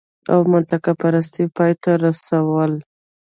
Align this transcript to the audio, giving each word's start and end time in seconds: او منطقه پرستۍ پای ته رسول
او 0.31 0.39
منطقه 0.53 0.91
پرستۍ 1.01 1.45
پای 1.55 1.73
ته 1.83 1.91
رسول 2.05 2.71